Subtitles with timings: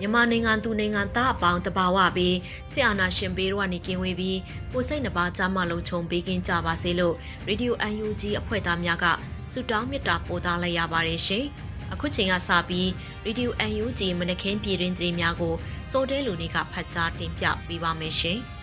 [0.00, 2.36] မြန်မာနိုင်ငံသူနိုင်ငံသားအပေါင်းတဘာဝပြီး
[2.72, 4.38] ဆရာနာရှင်ပေတို့ကနေကင်းဝေးပြီး
[4.72, 7.14] ကိုစိတ်နှပါကြမလုံးချုံပေးကင်းကြပါစေလို့
[7.46, 9.06] ရေဒီယို UNG အဖွဲ့သားများက
[9.52, 11.44] ဆုတောင်းမေတ္တာပို့သလိုက်ရပါတယ်ရှင်။
[11.92, 12.88] အခုချိန်ကစပြီး
[13.24, 15.54] ရေဒီယို UNG မနခင်ပြည်တွင်သတင်းများကို
[15.90, 18.38] စိုးတဲလူနေကဖတ်ကြားတင်ပြပေးပါမယ်ရှင်။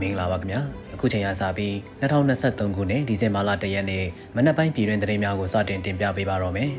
[0.00, 0.60] မင်္ဂလာပါခင်ဗျာ
[0.94, 4.04] အခုချိန်ရစပြီး2023ခုနှစ်ဒီဇင်ဘာလ1ရက်နေ့
[4.36, 6.70] မနက်ပိုင်းပြည်တွင်သတင်းများကိုစတင်တင်ပြပေးပါတော့မယ်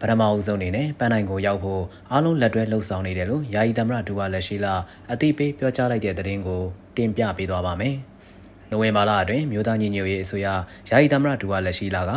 [0.00, 1.82] ပထမအဦးဆုံးအနေနဲ့ပန်းနိုင်ကိုရောက်ဖို့
[2.12, 4.74] အားလုံးလက်တွဲလှုပ်ဆောင်နေတယ်လို့ယာယီသမရဒူဝါလက်ရှိလာ
[5.12, 6.62] အတိပေးပြောကြားလိုက်တဲ့သတင်းကို
[6.96, 7.94] တင်ပြပေးသွားပါမယ်။
[8.70, 10.46] နိုဝင်ဘာလအတွင်းမြို့သားညီညွတ်ရေးအစိုးရ
[10.90, 12.12] ယာယီသမရဒူဝါလက်ရှိလာက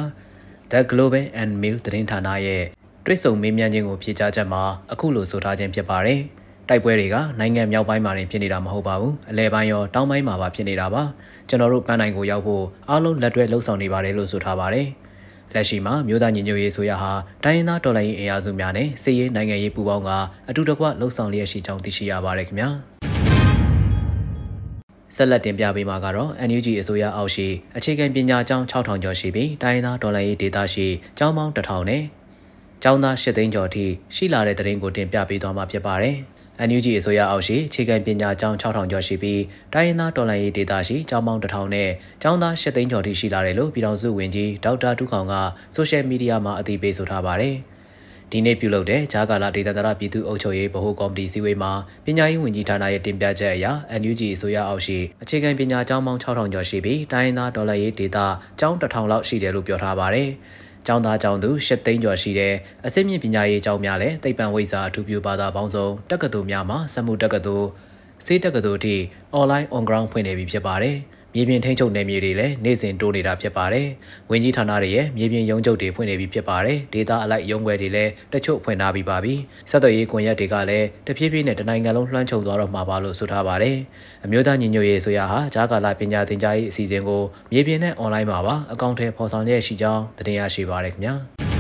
[0.72, 2.64] The Global and Mail သတင်းဌာနရဲ့
[3.06, 6.22] တွဲဆုံမေးမြန်းခြင်းကိုဖြေကြားချက်မှာအခုလိုဆိုထားခြင်းဖြစ်ပါတယ်။
[6.70, 11.04] တိုက်ပွဲတွေကနိုင်ငံမြောက်ပိုင်းမှာဖြစ်နေတာမဟုတ်ပါဘူးအလဲပိုင်းရောတောင်ပိုင်းမှာပါဖြစ်နေတာပါ
[11.50, 14.88] ကျွန်တော်တို့ပန်းနိုင်ကိုရောက်ဖို့အားလုံးလက်တွဲလှုပ်ဆောင်နေပါတယ်လို့ဆိုထားပါတယ်
[15.56, 17.12] လက်ရှိမှာမြို့သားညီညွတ်ရေးဆိုရဟာ
[17.44, 20.10] တိုင်းရင်းသားတော်လှန်ရေးအင်အားစုများနဲ့စစ်ရေးနိုင်ငံရေးပူးပေါင်းက
[20.50, 22.70] အတူတကွလှုပ်ဆောင်လျက်ရှိကြောင်းသိရှိရပါတယ်ခင်ဗျာ
[25.16, 30.88] ဆက်လက်တင်ပြပေးမှာကတော့ NUG အစိုးရအောက်ရှိအခြေခံပညာကျောင်း6000ကျော်ရှိပြီးတိုင်းရင်းသားဒေါ်လာရေးဒေတာရှိ
[31.18, 32.04] ကျောင်းပေါင်း1000နဲ့
[32.84, 36.16] ကျောင်းသား8သိန်းကျော်ထိရှိလာတဲ့တရင်ကိုတင်ပြပေးသွားမှာဖြစ်ပါတယ်။
[36.68, 39.42] NUG အစိုးရအောက်ရှိခြေကံပညာကျောင်း6000ကျော်ရှိပြီး
[39.74, 41.90] တိုင်းရင်းသားတော်လှန်ရေးဒေသရှိကျောင်းပေါင်း1000နဲ့
[42.22, 45.34] ကျောင်းသား8သိန်းကျော်ထိရှိလာတယ်လို့ပြည်ထောင်စုဝန်ကြီးဒေါက်တာတူးခေါင်က
[45.76, 47.56] ဆိုရှယ်မီဒီယာမှာအသိပေးဆိုထားပါတယ်။
[48.32, 51.72] ဒီနေ့ပြုလုပ်တဲ့ဂျာကာလာဒေသန္တရပြည်သူ့အုပ်ချုပ်ရေးဗဟိုကော်မတီစည်းဝေးမှာ
[52.06, 53.66] ပညာရေးဝန်ကြီးဌာနရဲ့တင်ပြချက်အရ
[54.02, 58.18] NUG အစိုးရအောက်ရှိအခြေခံပညာကျောင်းပေါင်း6000ကျော်ရှိပြီးတိုင်းရင်းသားဒေါ်လာရေးဒေသ
[58.60, 60.30] ကျောင်း1000လောက်ရှိတယ်လို့ပြောထားပါတယ်။
[60.88, 62.54] ကျောင်းသားကျောင်းသူ၈သိန်းကျော်ရှိတဲ့
[62.86, 67.68] အစိမ့်မြင့်ပညာရေးကျောင်းများလည်းသိပ္ပံဝိဇ္ဇာအထူးပြုဘာသာပေါင်းစုံတက္ကသိုလ်များမှာစက်မှုတက္ကသိုလ်
[68.26, 68.96] စေတက္ကသိုလ်အထိ
[69.40, 70.98] online on ground ဖွင့်နေပြီဖြစ်ပါတယ်။
[71.36, 73.88] မြေပြင်ထိန်းချုပ်နယ်မြေတွေလည်းနေ့စဉ်တိုးနေတာဖြစ်ပါတယ်။
[74.30, 79.34] ဝင်းကြီးဌာနတွေရဲ့မြေပြင်ရုံးချုပ်တွေဖွင့်နေပြီဖြစ်ပါတယ်။ဒေတာအလိုက်ရုံးခွဲတွေလည်းတချို့ဖွင့်ထားပြီးပါပြီ။
[79.70, 83.76] ဆက်သွယ်ရေးကွန်ရက်တွေကလည်းတဖြည်းဖြည်းနဲ့တနိုင်ငံလုံးလွှမ်းခြုံသွားတော့မှာပါလို့ဆိုထားပါတယ်။
[84.26, 87.22] အမျိုးသားညီညွတ်ရေးဆိုရဟာဂျာကာလာပညာသင်ကြားရေးအစီအစဉ်ကို
[87.52, 91.16] မြေပြင်နဲ့အွန်လိုင်းမှာပါအကောင့်ထဲပေါ်ဆောင်ရရှိကြောင်းတင်ပြရရှိပါရခင်ဗျာ။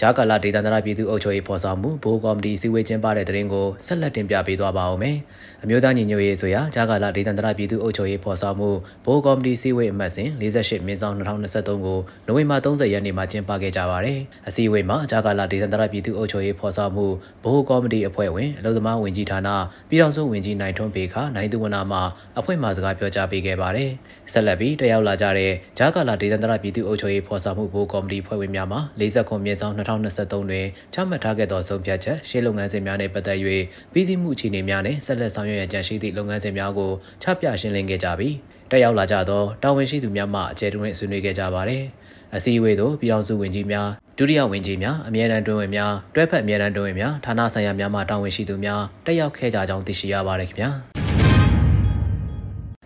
[0.00, 5.16] ဂျာကာလာဒေသန္တရပြည်သူ့အုပ်ချုပ်ရေးဖော်ဆောင်မှုဘိုးကော်မတီစည်းဝေးကျင်းပတဲ့တဲ့ရင်ကိုဆက်လက်တင်ပြပေးသွားပါဦးမယ်။
[5.62, 8.70] အမျိုးသားညီညွတ်ရေးဆိုရာဂျာကာလာဒေသန္တရပြည်သူ့အုပ်ချုပ်ရေးဖော်ဆောင်မှု
[9.06, 17.06] ဘိုးကော်မတီစည်းဝေးအမှတ်စဉ်48မြင်းဆောင်2023ကိုနိုဝင်ဘာ30ရက်နေ့မှာကျင်းပခဲ့ကြပါတယ်။အစည်းအဝေးမှာဂျာကာလာဒေသန္တရပြည်သူ့အုပ်ချုပ်ရေးဖော်ဆောင်မှု
[17.44, 19.48] ဘိုးကော်မတီအဖွဲ့ဝင်အလုံသမားဝင်ကြီးဌာန
[19.88, 21.98] ပြည်ထောင်စုဝင်ကြီးနိုင်ထွန်းပေခနိုင်သူဝနာမှ
[22.38, 23.90] အဖွဲ့မှစကားပြောကြားပေးခဲ့ပါတယ်။
[24.32, 33.38] ဆက်လက်ပြီးတက်ရောက်လာကြတဲ့ဂျာကာလာဒေသန္တရပြည်သူ့အုပ်ချုပ်ရေးဖော်ဆောင်မှုဘိုးကော်မတီအဖွဲ့ဝင်များမှ40ခုမြင်းဆောင်2023တွင်ချမှတ်ထားခဲ့သောဆုံးဖြတ်ချက်ရှေ့လုပ်ငန်းစဉ်များနှင့်ပတ်သက်၍
[33.92, 36.90] ပြည်စည်းမှုအခြေအနေများနှင့်ဆက်လက်ဆောင်ရွက်ရန်ကြံရှိသည့်လုပ်ငန်းစဉ်များကို
[37.22, 38.34] ချပြရှင်းလင်းခဲ့ကြပြီး
[38.70, 41.84] တက်ရောက်လာကြသောတာဝန်ရှိသူများမှအကျယ်တွင်ဆွေးနွေးခဲ့ကြပါသည်
[42.36, 43.88] အစည်းအဝေးသို့ပြည်ထောင်စုဝန်ကြီးများ
[44.18, 50.70] ဒုတိယဝန်ကြီးများအမြဲတမ်းတွင်ဝင်များတွဲဖက်အမြဲတမ်းတွင်ဝင်များဌာနဆိုင်ရာများမှတာဝန်ရှိသူများတက်ရောက်ခဲ့ကြကြောင်းသိရှိရပါတယ်ခင်ဗျာ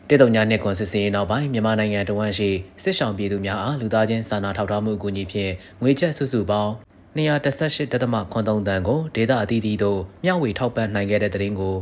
[0.09, 2.51] တေတုံညာနှစ်ကွန်စစ်စင်နောက်ပိုင်းမြန်မာနိုင်ငံတဝန်းရှိ
[2.83, 5.53] စစ်ဆောင်ပြည်သူများအားလူသားချင်းစာနာထောက်ထားမှုအကူအညီဖြင့်
[5.83, 6.73] ငွေချက်စုစုပေါင်း
[7.17, 11.77] 218.83တန်ကိုဒေတာအသီးသီးသို့မျှဝေထောက်ပံ့နိုင်ခဲ့တဲ့တဲ့ရင်ကို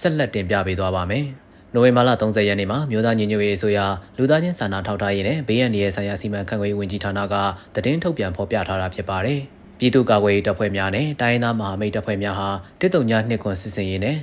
[0.00, 1.24] ဆက်လက်တင်ပြပေးသွားပါမယ်။
[1.74, 3.78] နိုဝင်ဘာလ30ရက်နေ့မှာမြို့သားညီညွတ်ရေးအစိုးရ
[4.18, 7.34] လူသားချင်းစာနာထောက်ထားရေးနဲ့ဘေးရန်ရဲ့ဆိုင်ရာစီမံခန့်ခွဲရေးဝန်ကြီးဌာနက
[7.74, 9.40] သတင်းထုတ်ပြန်ဖော်ပြထားတာဖြစ်ပါတယ်။
[9.78, 12.48] ပြည်သူ့ကာကွယ်ရေးတပ်ဖွဲ့များနဲ့တိုင်းရင်းသားမဟာမိတ်တပ်ဖွဲ့များဟာ
[12.80, 14.16] တစ်တုံညနှစ်ခွန်စစ်စင်ရေးနဲ့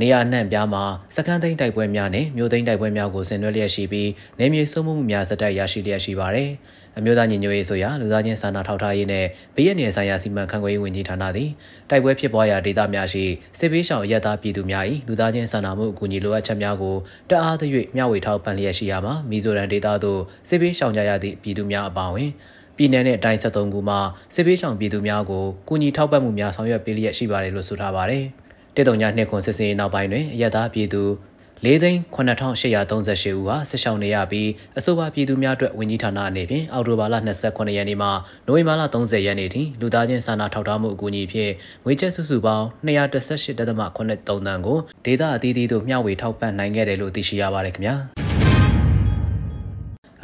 [0.00, 0.84] နေရာနှံ့ပြားမှာ
[1.16, 6.50] စခန်းသိမ်းတိုက်ပွဲများနဲ့မြို့သိမ်းတိုက်ပွဲများကိုဆင်နွှဲလျက်ရှိပြီးနေမြေစုံမှုများစတက်ရရှိလျက်ရှိပါတယ်။
[6.98, 9.26] အမျိုးသားညီညွတ်ရေးဆိုရာလူသားချင်းစာနာထောက်ထားရေးနဲ့
[9.56, 11.50] ဘေးရန်နယ်ဆိုင်ရာစီမံခန့်ခွဲရေးဝန်ကြီးဌာနသည်
[11.90, 13.24] တိုက်ပွဲဖြစ်ပွားရာဒေသများရှိ
[13.58, 16.96] စစ်ပေးရှောင်ရက်သားပြည်သူများ၏လူသားချင်းစာနာမှုအကူအညီလိုအပ်ချက်များကို
[17.30, 22.30] တအားသရွေ့မျှဝေထောက်ပံ့လျက်ရှိရာမှာမီဇိုရန်ဒေသသို့စစ်ပေးရှောင်ကြရသည့်ပြည်သူများအပါအဝင်
[22.76, 23.98] ပြည်내နဲ့အတိုင်း73ခုမှာ
[24.34, 28.26] စစ်ပေးရှောင်ပြည်သူများကိုကူညီထောက်ပံ့မှုများဆောင်ရွက်ပေးလျက်ရှိပါတယ်လို့ဆိုထားပါတယ်။
[28.76, 31.02] တေတုံညာနှစ်ခွန်စစ်စင်နောက်ပိုင်းတွင်အရသာပြည်သူ
[31.64, 37.14] ၄သိန်း9838ဦးဟာဆက်ရှောင်နေရပြီးအဆိုပါပြည်သူများအတွက်ဝန်ကြီးဌာနအနေဖြင့်အောက်တိုဘာလ
[37.46, 38.08] 29ရက်နေ့မှ
[38.46, 41.52] နိုဝင်ဘာလ30ရက်နေ့ထိလူသားချင်းစာနာထောက်ထားမှုအကူအညီဖြင့်
[41.84, 47.96] ငွေကျပ်စုစုပေါင်း218.83တန်းကိုဒေသအသီးသီးသို့မျှဝေထောက်ပံ့နိုင်ခဲ့တယ်လို့သိရှိရပါတယ်ခင်ဗျာ။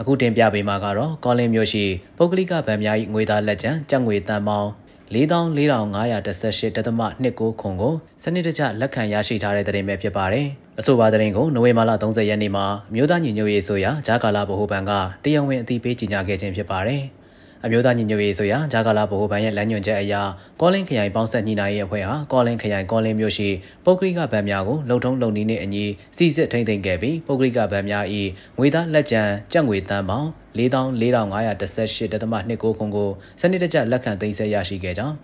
[0.00, 1.84] အခုတင်ပြပေးမှာကတော့ကောလင်းမြို့ရှိ
[2.16, 4.70] ပုဂ္ဂလိကဗန်များ၏ငွေသားလက်ကျန်ကြက်ငွေတန်ပေါင်း
[5.14, 10.46] 44,518.29ခုကိုစနစ်တကျလက်ခံရရှိထားတဲ့သတင်းပဲဖြစ်ပါတယ်။
[10.80, 12.64] အဆိုပါသတင်းကိုနိုဝင်ဘာလ30ရက်နေ့မှာ
[12.94, 14.92] မြို့သားညီညွတ်ရေးဆိုရာဂျာကာလာဗဟိုဘဏ်က
[15.24, 17.02] တရားဝင်အသိပေးကြေညာခဲ့ခြင်းဖြစ်ပါတယ်။
[17.64, 20.14] အမျိုးသားညီညွတ်ရေးဆိုရာဂျာကာလာဗဟိုဘဏ်ရဲ့လမ်းညွှန်ချက်အရ
[20.60, 23.48] ကောလင်းခရိုင်ပေါင်းဆက်ညီနိုင်ရေးအဖွဲ့ဟာကောလင်းခရိုင်ကောလင်းမြို့ရှိ
[23.84, 25.84] ပုဂ္ဂလိကဗန်များကိုလုံထုံးလုံနည်းနဲ့အညီ
[26.16, 28.04] စီစစ်ထိန်းသိမ်းခဲ့ပြီးပုဂ္ဂလိကဗန်များ၏
[28.58, 30.28] ငွေသားလက်ကျန်ကျပ်ငွေတန်းပေါင်း
[30.58, 33.08] 44,518.29ခုကို
[33.40, 35.16] စနစ်တကျလက်ခံသိမ်းဆည်းရရှိခဲ့ကြောင်း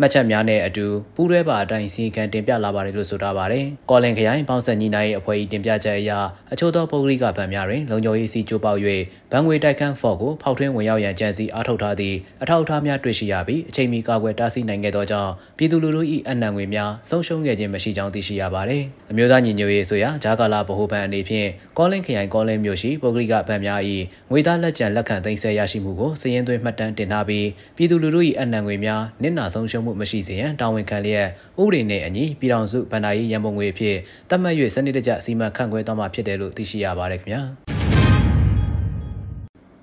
[0.00, 6.10] မှတ်ချက်များနဲ့အတူပူးတွဲပါအတိုင်းစီကံတင်ပြလာပါတယ်လို့ဆိုထားပါတယ်။ကော်လင်ခရိုင်ပေါင်းဆက်ညီနိုင်ရေးအဖွဲ့၏တင်ပြချက်အရ
[6.52, 8.80] အချို့သောပုဂ္ဂလိကဗန်များတွင်လုံခြုံရေးစီကြိုးပေါက်၍
[9.32, 21.48] ဗန်ငွေတိုက်ခန်းဖော့ကိုဖောက်ထွင်းဝင်ရောက်ရန်ကြံစည်အားထုတ်ထားသည့်အထောက်အထားများတွေ့ရှိရပြီးအချိန်မီကာကွယ်တားဆီးနိုင်ခဲ့သောကြောင့်ပြည်သူလူထု၏အနံငွေများဆုံးရှုံးခဲ့ခြင်းမရှိကြောင်းသိရှိရပါတယ်။အမျိုးသားညီညွတ်ရေးဆိုရာဂျာကာလာဗဟိုဘဏ်အနေဖြင့်
[21.78, 23.80] ကော်လင်ခရိုင်ကော်လင်မြို့ရှိပုဂ္ဂလိကဗန်များ၏
[24.30, 27.46] ငွေသားလက်ကျန်လက်ခံသိမ်းဆည်းရရှိမှုကိုစည်ရင်သွင်းမှတ်တမ်းတင်ထားပြီး
[27.76, 31.26] ပြည်သူလူထု၏အနံငွေများနစ်နာဆုံးရှုံးမှုမရှိစေရန်တာဝန်ခံလျက်
[31.60, 33.96] ဥပဒေနဲ့အညီပြည်ထောင်စုဗန္ဒာရေးရန်ပုံငွေအဖြစ်
[34.30, 37.42] သတ်မှတ်၍စနစ်တကျစီမံခန့်ခွဲသွားမှာဖြစ်တယ်လို့သိရှိရပါတယ်ခင်ဗျာ။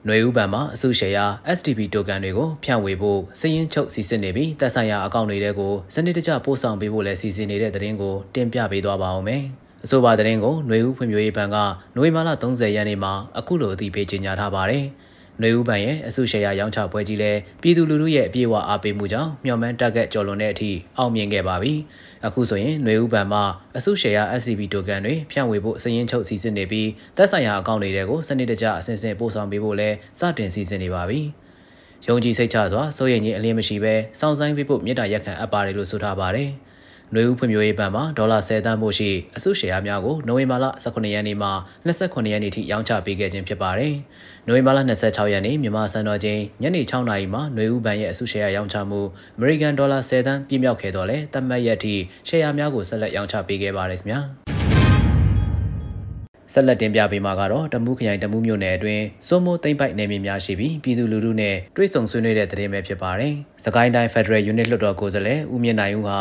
[0.07, 1.25] နွေဦးပံမှာအစုရှယ်ယာ
[1.57, 9.43] STB တိုကန်တွေကိုဖြန့်ဝေဖို့စည်ရင်းချုပ်စီစဉ်နေပြီးတက်ဆိုင်ရာအကောင့်တွေထဲကိုစနစ်တကျပို့ဆောင်ပေးဖို့လည်းစီစဉ်နေတဲ့သတင်းကိုတင်ပြပေးသွားပါအောင်မယ်။
[9.85, 11.57] အဆိုပါသတင်းကိုနွေဦးဖွံ့ဖြိုးရေးဘဏ်က
[11.95, 14.85] နိုဝင်ဘာလ30ရက်နေ့မှာအခုလိုအသိပေးကြေညာထားပါတယ်။
[15.41, 21.73] နှွေဦးပန်ရဲ့အစုရှယ်ယာရောင်းချပွဲကြီးလည်းပြည်သူလူထုရဲ့အပြည့်အဝအားပေးမှုကြောင့်မျှော်မှန်းတက်ခဲ့ကျော်လွန်တဲ့အထိအောင်မြင်ခဲ့ပါပြီ။
[22.25, 23.43] အခုဆိုရင်နှွေဦးပန်မှာ
[23.77, 31.19] အစုရှယ်ယာ SCB တိုကန်တွေဖြန့်ဝေဖို့စည်ရင်းချုပ်စီစဉ်နေပြီးသက်ဆိုင်ရာအကောင့်တွေကိုစနစ်တကျအစဉ်စဉ်ပို့ဆောင်ပေးဖို့လည်းစတင်စီစဉ်နေပါပြီ။
[32.07, 36.49] ယုံကြည်စိတ်ချစွာစိုးရိမ်ခြင်းအလင်းမရှိဘဲစောင့်ဆိုင်ပေးဖို့မြေတားရက်ခံအပ်ပါတယ်လို့ဆိုထားပါတယ်။
[37.15, 41.49] နွေဦးဖွံ့ဖြိုးရေးဘဏ်မှာဒေါ်လာ10သန်းမှုရှိအစုရှယ်ယာများကိုနိုဝင်ဘာလ18ရက်နေ့မှ
[41.87, 43.93] 29ရက်နေ့ထိရောင်းချပေးခဲ့ခြင်းဖြစ်ပါတယ်။
[44.47, 48.99] နိုဝင်ဘာလ26ရက်နေ့မြန်မာစံတော်ချိန်ညနေ6နာရီမှာနွေဦးဘဏ်ရဲ့အစုရှယ်ယာရောင်းချမှု
[49.37, 51.95] အမေရိကန်ဒေါ်လာ10သန်းပြည့်မြောက်ခဲ့တော့လဲသတ်မှတ်ရက်ထိ
[52.27, 54.19] ရှယ်ယာများကိုဆက်လက်ရောင်းချပေးခဲ့ပါတယ်ခင်ဗျာ။
[56.53, 63.33] ဆက်လက်တင်ပြပေးမှာကတော့တမူးခရိုင်တမူးမြို့နယ်အတွင်းစိုးမိုးသိမ့်ပိုက်နယ်မြေများရှိပြီးပြည်သူလူထုနဲ့တွဲဆုံဆွေးနွေးတဲ့သတင်းပဲဖြစ်ပါတယ်။
[63.65, 66.19] စကိုင်းတိုင်း Federal Unit လွှတ်တော်ကိုယ်စားလှယ်ဦးမြင့်နိုင်ဦးဟာ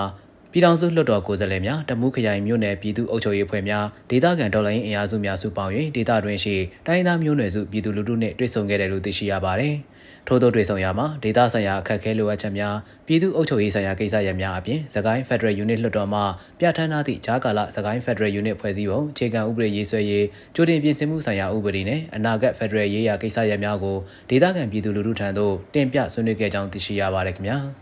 [0.54, 6.56] ပြည်ထောင်စုလွှတ်တော်ကိုယ်စားလှယ်များတမူးခရိုင်မြို့နယ်ပြည်သူ့အုပ်ချုပ်ရေးအဖွဲ့များဒေသခံဒေါ်လာရင်းအင်အားစုများစုပေါင်း၍ဒေသတွင်းရှိ
[6.86, 9.74] တိုင်းသားမျိုးနွယ်စုပြည်သူလူထုနှင့်တွေ့ဆုံခဲ့တယ်လို့သိရှိရပါတယ်။
[10.28, 12.76] ထို့သောတွေ့ဆုံရာမှာဒေသဆိုင်ရာအခက်အခဲလိုအပ်ချက်များ
[13.06, 16.20] ပြည်သူ့အုပ်ချုပ်ရေးဆိုင်ရာကိစ္စရပ်များအပြင်သခိုင်း Federal Unit လွှတ်တော်မှ
[16.60, 23.96] ပြဋ္ဌာန်းထားသည့်ဂျာကာလသခိုင်း Federal Unit ဖွဲ့စည်းပုံအခြေခံဥပဒေရေးဆွဲရေးကြိုတင်ပြင်ဆင်မှုဆိုင်ရာဥပဒေနှင့်အနာဂတ် Federal ရေးရာကိစ္စရပ်များကို
[24.30, 27.58] ဒေသခံပြည်သူလူထုထံသို့တင်ပြဆွေးနွေးခဲ့ကြောင်းသိရှိရပါတယ်ခင်ဗျာ။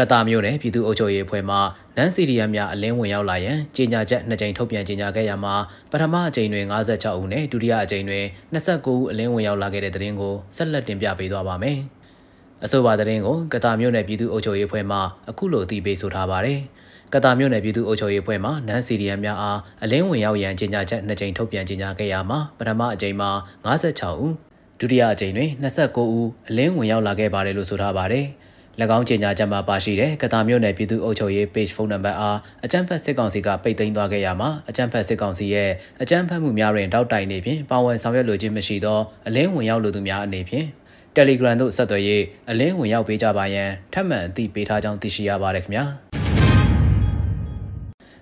[0.00, 1.56] ကတာမျိုးနယ်ပြည်သူ့အုပ်ချုပ်ရေးအဖွဲ့မှ
[1.96, 5.54] နန်းစီရီယမ်များအလင်းဝင်ရောက်လာရန်ကြေညာချက်နှစ်ကြိမ်ထုတ်ပြန်ကြေညာခဲ့ရမှာ
[5.90, 11.78] ပထမအကြိမ်တွင်56ဦးနဲ့ဒုတိယအကြိမ်တွင်29ဦးအလင်းဝင်ရောက်လာခဲ့တဲ့တဲ့တင်ကိုဆက်လက်တင်ပြပေးသွားပါမယ်။
[12.64, 14.98] အဆိုပါတဲ့တင်ကိုကတာမျိုးနယ်ပြည်သူ့အုပ်ချုပ်ရေးအဖွဲ့မှ
[15.30, 16.60] အခုလိုအသိပေးဆိုထားပါတယ်။
[17.14, 23.30] ကတာမြို့နယ်ပြည်သူ့အုပ်ချုပ်ရေးအဖွဲ့မှနန်းစီရီယမ်များအားအလင်းဝင်ရောက်ရန်ကြေညာချက်နှစ်ကြိမ်ထုတ်ပြန်ကြေညာခဲ့ရမှာပထမအကြိမ်မှာ
[23.66, 24.32] 56ဦး
[24.80, 28.26] ဒုတိယအကြိမ်တွင်29ဦးအလင်းဝင်ရောက်လာခဲ့ပါတယ်လို့ဆိုထားပါတယ်။၎
[28.96, 35.70] င်းကြေညာချက်မှာပါရှိတဲ့ကတာမြို့နယ်ပြည်သူ့အုပ်ချုပ်ရေး page ဖုန်းနံပါတ်အားအကြံဖတ်စစ်ကောင်စီကပိတ်သိမ်းသွားခဲ့ရမှာအကြံဖတ်စစ်ကောင်စီရဲ့
[36.02, 40.66] အကြံဖတ်မှုများတွင်တောက်တိုင်နေဖြင့်ပါဝင်ဆောင်ရွက်လိုခြင်းမရှိသောအလင်းဝင်ရောက်လိုသူများအနေဖြင့်
[41.16, 42.02] Telegram သို့ဆက်သွယ်၍
[42.50, 45.84] အလင်းဝင်ရောက်ပေးကြပါရန်ထပ်မံအသိပေးထားကြောင်းသိရှိရပါတယ်ခင်ဗျာ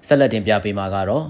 [0.06, 1.24] ဆက်လက်တင်ပြပေးမှာကတော့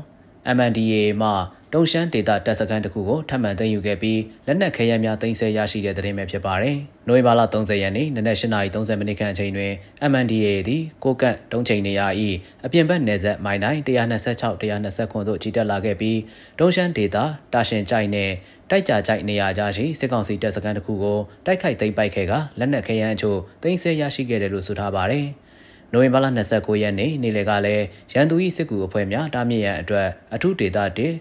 [0.57, 1.31] MNDAA မှ
[1.75, 6.77] တုံရှမ်းဒေတာတပ်စခန်းတစ်ခုကိုထပ်မံသိမ်းယူခဲ့ပြီးလက်နက်ခဲယမ်းများသိမ်းဆည်းရရှိတဲ့သတင်းပဲဖြစ်ပါတယ်။
[7.09, 9.73] နိုဝင်ဘာလ30ရက်နေ့နနက်8:30မိနစ်ခန့်အချိန်တွင်
[10.11, 12.07] MNDAA သည်ကိုကန့်တုံးချိန်နေရာ၏
[12.65, 16.19] အပြင်ဘက်နယ်စပ်မိုင်တိုင်း126 129သို့ကြီးတက်လာခဲ့ပြီး
[16.59, 18.33] တုံရှမ်းဒေတာတာရှင်ကြိုက်နှင့်
[18.71, 25.27] တိုက်ကြကြိုက်နေရာကြရှိစစ်ကောင်စီတပ်စခန်းတစ်ခုကိုတိုက်ခိုက်သိမ်းပိုက်ခဲ့ကလက်နက်ခဲယမ်းအချို့သိမ်းဆည်းရရှိခဲ့တယ်လို့ဆိုထားပါတယ်။
[25.93, 31.15] နိုဝင်ဘာလ29ရက်နေ့နေ့လယ်ကလည်းရန်သူ၏စစ်ကူအဖွဲ့များတားမြစ်ရန်အတွက်အထူးဒေသတစ်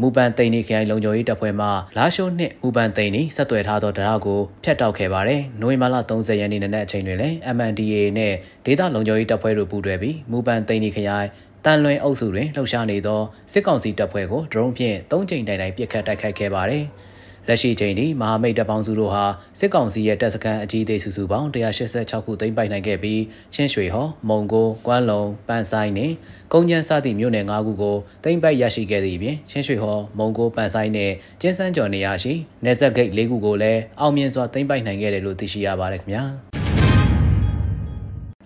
[0.00, 1.66] မူပန်သိန်းနီခရိုင်လုံခြုံရေးတပ်ဖွဲ့မှ
[1.96, 11.28] လာရှိုးနှင့်မူပန်သိန်းနီဆက်သွယ်ထားသောတရားကိုဖျက်တောက်ခဲ့ပါတယ်။နိုဝင်ဘာလ30ရက်နေ့နက်အချိန်တွင်လည်း MNDAA နှင့်ဒေသလုံခြုံရေးတပ်ဖွဲ့တို့ပူးတွဲပြီးမူပန်သိန်းနီခရိုင်
[11.64, 13.20] တန်လွင်အုပ်စုတွင်လှုပ်ရှားနေသော
[13.52, 16.84] စစ်ကောင်စီတပ်ဖွဲ့ကိုဒရုန်းဖြင့်၃ကြိမ်တိုင်တိုင်ပစ်ခတ်တိုက်ခိုက်ခဲ့ပါတယ်။
[17.50, 19.24] လက်ရှိချိန်ထိမဟာမိတ်တပ်ပေါင်းစုတို့ဟာ
[19.58, 23.22] စစ်ကောင်စီရဲ့တပ်စခန်းအကြီးအသေးစုစုပေါင်း186ခုသိမ်းပိုက်နိုင်ခဲ့ပြီး
[23.54, 26.12] ချင်းရွှေဟော်မုံကိုကွမ်းလုံပန်းဆိုင်နဲ့
[26.52, 36.59] ကုန်းကျန်းစသည့်မြို့နယ်၅ခုကိုသိမ်းပိုက်ရရှိခဲ့သည့်အပြင်ချင်းရွှေဟော်မုံကိုပန်းဆိုင်နဲ့ကျင်းစန်းကျော်နေရာရှိနေဆက်ဂိတ်၄ခုကိုလည်းအောင်မြင်စွာသိမ်းပိုက်နိုင်ခဲ့တယ်လို့သိရှိရပါတယ်ခင်ဗျာ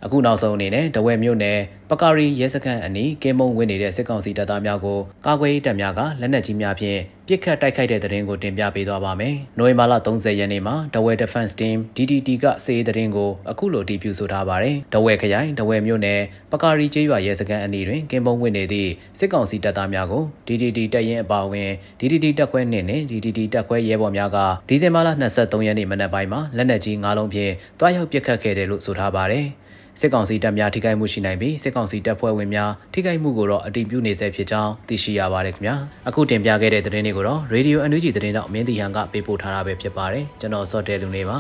[0.07, 1.59] အခုနောက်ဆုံးအနေနဲ့တဝဲမြို့နယ်
[1.91, 16.21] ပကာရီရဲစခန်းအနီးကင်းမုံဝင်နေတဲ့စစ်ကောင်စီတပ်သားများကိုကာကွယ်ရေးတပ်များကလက်နက်ကြီးများဖြင့်ပစ်ခတ်တိုက်ခိုက်တဲ့တဲ့ရင်ကိုတင်ပြပေးသွားပါမယ်။နိုဝင်ဘာလ30ရက်နေ့မှာတဝဲ Defense Team DDT ကစေရေးတဲ့ရင်ကိုအခုလိုတီးပြဆိုထားပါတယ်။တဝဲခရိုင်တဝဲမြို့နယ်
[16.53, 21.71] ပကာရီကျေးရွာရဲစခန်းအနီးတွင်ကင်းမုံဝင်နေသည့်စစ်ကောင်စီတပ်သားများကို DDT တပ်ရင်းအပါအဝင်
[22.01, 25.09] DDT တပ်ခွဲနှင့်နှင့် DDT တပ်ခွဲရဲဘော်များကဒီဇင်ဘာလ
[25.39, 29.47] 23ရက်နေ့မနက်ပိုင်းမှာလက်နက်ကြီး9လုံးဖြင့်တွားရောက်ပစ်ခတ်ခဲ့တယ်လို့ဆိုထားပါတယ်။
[30.01, 35.77] စစ်ကောင်စီတပ်များထိခိုက်မှုရှိနိုင်ပြီးစစ်ကောင်စီတပ်ဖွဲ့ဝင်များထိခိုက်မှုကိုတော့အတည်ပြုနေဆဲဖြစ်ကြောင်းသိရှိရပါတယ်ခင်ဗျာ
[36.09, 41.39] အခုတင်ပြခဲ့တဲ့သတင်းတွေကိုတော့ Radio NUG သတင်းတော့မင်းတီဟန်ကပေးပို့ထားတာပဲဖြစ်ပါတယ်ကျွန်တော်စောတဲလူနေပါ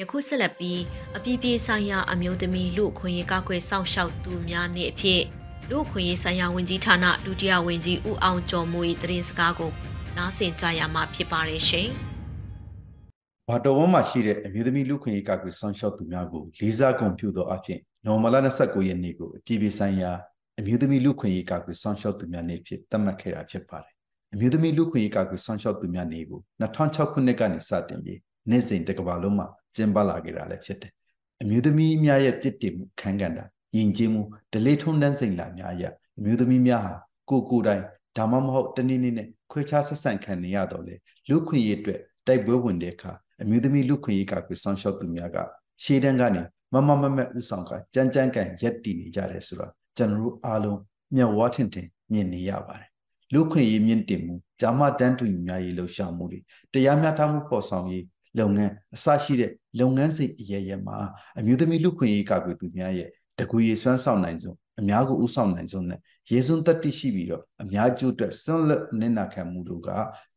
[0.00, 0.80] ယခုဆက်လက်ပြီး
[1.16, 5.22] အပြည်ပြည်ဆိုင်ရာအမျိုးသမီးလူခွင့်ရေးကောက်ွယ်စောင့်ရှောက်သူများနေ့အဖြစ်
[5.70, 9.70] လူခွင့်ရေးဆိုင်ရာဝန်ကြီးဌာနဒုတိယဝန်ကြီးဦးအောင်ကျော်မိုး၏သတင်းစကားကို
[10.16, 11.88] နားဆင်ကြရမှာဖြစ်ပါတယ်ရှင်။
[13.48, 20.12] ဘာတော်ဝမ်းမှာရှိတဲ့အမျိုးသမီးလူခွင့်ရေးကကွယ်ဆောင်ရှောက်သူများကိုလေးစားကုန်ပြုသောအဖြစ်နော်မလာ29ရက်နေ့ကိုအပြည်ပြည်ဆိုင်ရာ
[20.58, 23.94] အမျိုးသမီးလူခွင့်ရေးကကွယ်ဆောင်ရှောက်သူများနေ့ဖြစ်သတ်မှတ်ခဲ့တာဖြစ်ပါတယ်။
[24.34, 28.18] အမျိုးသမီးလူခွင့်ရေးကကွယ်ဆောင်ရှောက်သူများနေ့ကို2006ခုနှစ်ကနေစတင်ပြီး
[28.50, 29.46] နေ့စဉ်တစ်ကမ္ဘာလုံးမှာ
[29.76, 30.92] ကျင်းပလာခဲ့တာလည်းဖြစ်တယ်။
[31.42, 33.44] အမျိုးသမီးများရဲ့ပြစ်တင်မှုခန်းကန်တာ
[33.76, 34.22] ယဉ်ကျေးမှု
[34.52, 35.84] ဒလေးထုံးတန်းစိန်လာများအရ
[36.18, 36.94] အမျိုးသမီးများဟာ
[37.30, 37.82] ကိုကိုတိုင်
[38.16, 40.94] ဒါမှမဟုတ်တနည်းနည်းနဲ့ခွဲခြားဆက်ဆံခံနေရတော့လေ
[41.28, 43.12] လူခွင့်ရေးအတွက်တိုက်ပွဲဝင်တဲ့အခါ
[43.42, 45.38] အမျိုးသမီးလူခွင့်ရေးကကိုဆောင်းလျှောက်သူများက
[45.82, 50.78] ရှေးတန်းကနေမမမမက်ဥဆောင်ကကြမ်းကြမ်းကန်ရက်တည်နေကြတယ်ဆိုတော့ကျွန်တော်တို့အားလုံး
[51.16, 52.90] မျက်ဝါးထင်ထင်မြင်နေရပါတယ်
[53.32, 56.40] လူခွင့်ရေးမြင့်တင်မှုဂျာမတန်းတူညီများရေးလှုပ်ရှားမှုတွေ
[56.72, 58.04] တရားမျှတမှုပေါ်ဆောင်ရေး
[58.38, 60.96] လုပ်ငန်းအစရှိတဲ့လုပ်ငန်းစဉ်အရရမှာ
[61.38, 63.10] အမျိုးသမီးလူခွင့်ရေးကကွယ်သူများရဲ့
[63.40, 65.98] တကူရေစွမ်းဆောင်နိုင်ဆုံးအများကိုဥဆောင်နိုင်ဆုံးနဲ့
[66.30, 69.88] ရေစွန်းတတိရှိပြီးတော့အများကျိုးအတွက်စွန့်လက်နစ်နာခံမှုတို့က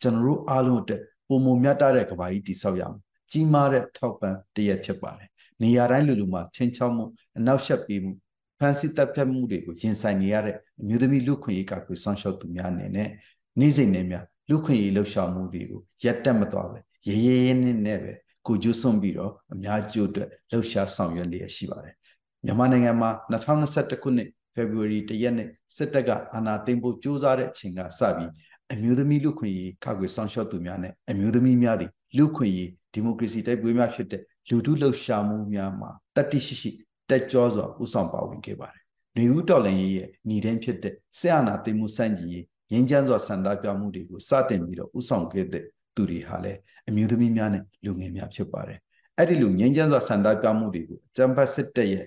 [0.01, 2.99] ကျွန်တော်တို့အားလုံးအတွက်ပုံမမြတ်တဲ့ကဘာကြီးတိဆောက်ရမယ်
[3.31, 5.29] ကြီးမားတဲ့ထောက်ပံ့တရက်ဖြစ်ပါတယ်
[5.61, 7.03] နေရာတိုင်းလူလူမှာချင်းချောက်မှု
[7.37, 8.13] အနောက်ရှက်ပေးမှု
[8.59, 13.09] ဖန်စီတပ်ဖြတ်မှုတွေကိုရင်ဆိုင်နေရတဲ့အမျိုးသမီးလူခွင့်ရေးကကိုဆောင်ရှောက်သူများအနေနဲ့
[13.59, 18.13] နေ့စဉ်နဲ့များလူခွင့်ရေးလှုပ်ရှားမှုတွေကိုရက်တက်မသွားပဲရေရဲရဲနဲ့နဲ့ပဲ
[18.47, 21.95] ကိုကျွစွန့်ပြီးတော့အများကျိုးအတွက်လှုပ်ရှားဆောင်ရွက်လျက်ရှိပါတယ်
[22.45, 28.31] မြန်မာနိုင်ငံမှာ2021ခုနှစ်ဖေဖော်ဝါရီတရက်နေ့စစ်တပ်ကအာဏာသိမ်းဖို့ကြိုးစားတဲ့အချိန်ကစပြီး
[28.73, 36.71] အမျိုးသမီးလူခွင့်ရေးကာကွယ်ဆောင်ရှောက်သူများနဲ့အမျိုးသမီးများသည်လူခွင့်ရေးဒီမိုကရေစီတိုက်ပွဲများဖြစ်တဲ့လူထုလှုပ်ရှားမှုများမှာတတိရှိရှိ
[37.09, 38.83] တက်ကြွစွာဥဆောင်ပါဝင်ခဲ့ပါတယ်။
[39.17, 46.59] နေဦးတော်လှန်ရေးရဲ့ညီတန်းဖြစ်တဲ့စစ်အာဏာသိမ်းမှုစန့်ကျင်ရေးငြင်းချမ်းစွာဆန္ဒပြမှုတွေကိုစတင်ပြီးတော့ဥဆောင်ခဲ့တဲ့သူတွေဟာလည်း
[46.89, 48.79] အမျိုးသမီးများနဲ့လူငယ်များဖြစ်ပါတယ်။
[49.17, 52.05] အဲ့ဒီလိုငြင်းချမ်းစွာဆန္ဒပြမှုတွေကိုအကြံဖတ်စစ်တပ်ရဲ့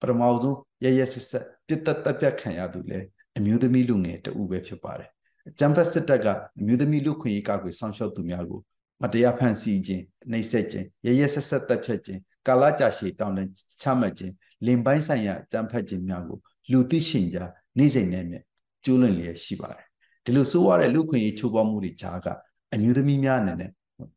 [0.00, 2.98] ပထမဆုံးရရဆက်ဆက်ပြစ်သက်တပ်ပြတ်ခံရသူလဲ
[3.36, 5.10] အမျိုးသမီးလူငယ်တဦးပဲဖြစ်ပါတယ်
[5.48, 6.26] အကြံဖက်စစ်တပ်က
[6.60, 8.60] အမျိုးသမီးလူခွင့်ရေးကာကွယ်ဆောင်ရှောက်သူများကို
[9.02, 13.40] မတရားဖန်ဆီးခြင်းနှိပ်စက်ခြင်းရရဆက်ဆက်တပ်ဖြတ်ခြင်းကာလကြာရှည်တောင်းတ
[13.82, 14.32] ချမှတ်ခြင်း
[14.66, 16.38] လင်ပိုင်းဆိုင်ရာအကြံဖက်ခြင်းများကို
[16.70, 18.36] လူသိရှင်ကြားနေ့စဉ်နဲ့မြ
[18.84, 19.86] ကျိုးလွန်လျက်ရှိပါတယ်
[20.24, 22.26] ဒီလိုဆိုရတဲ့လူခွင့်ရေးချိုးဖောက်မှုတွေကြားက
[22.74, 23.70] အမျိုးသမီးများအနေနဲ့